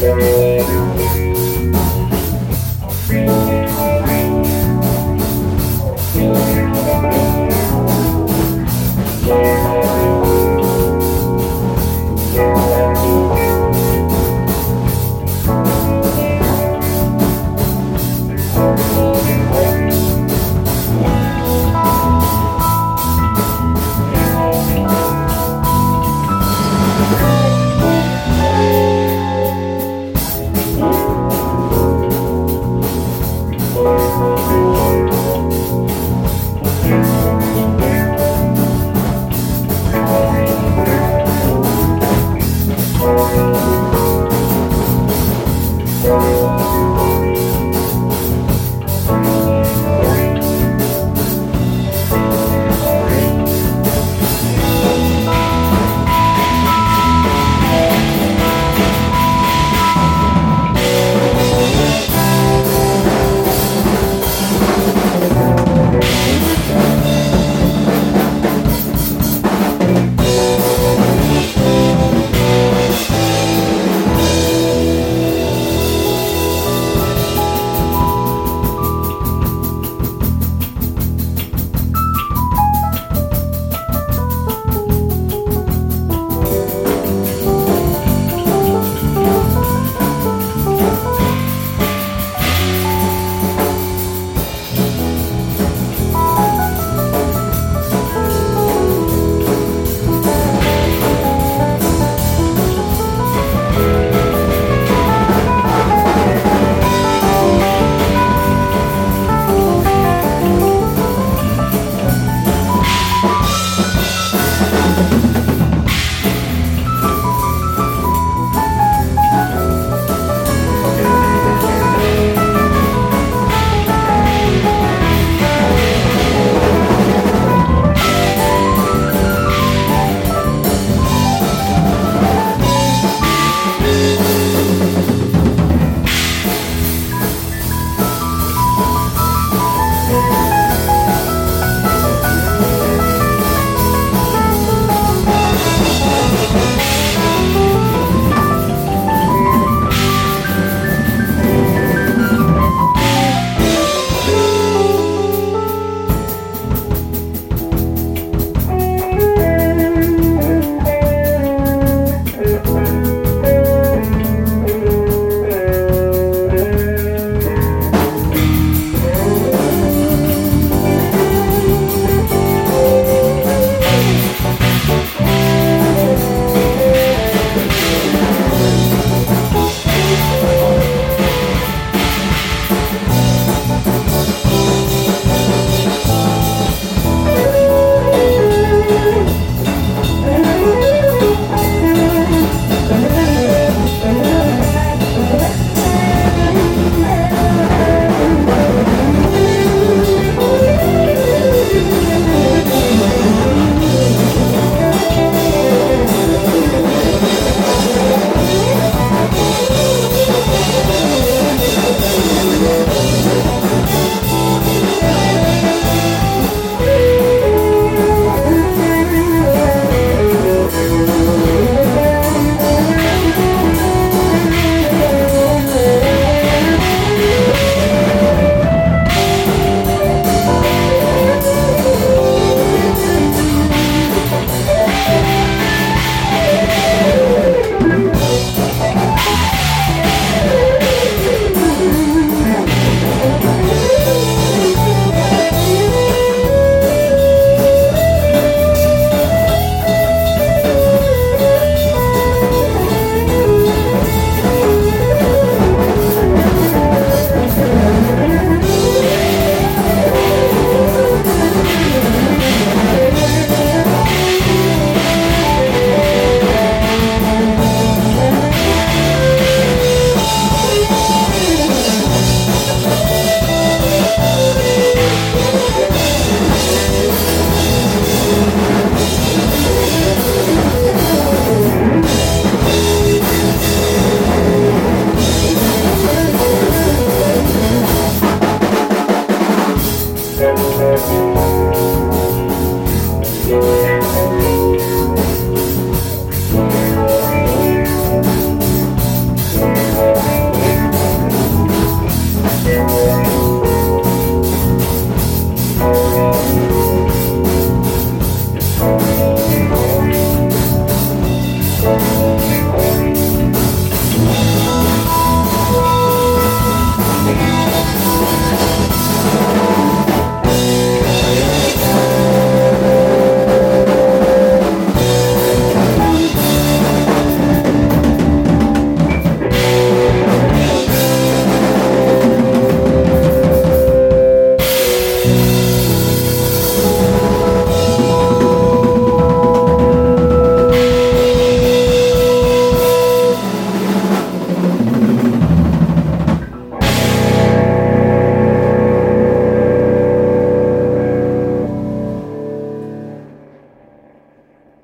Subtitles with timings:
[0.00, 1.39] Música